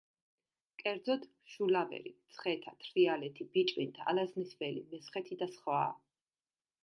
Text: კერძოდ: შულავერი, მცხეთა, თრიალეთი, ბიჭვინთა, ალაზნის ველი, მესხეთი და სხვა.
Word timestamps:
კერძოდ: 0.81 1.27
შულავერი, 1.55 2.13
მცხეთა, 2.31 2.73
თრიალეთი, 2.85 3.47
ბიჭვინთა, 3.57 4.09
ალაზნის 4.13 4.57
ველი, 4.63 4.83
მესხეთი 4.95 5.37
და 5.45 5.49
სხვა. 5.57 5.83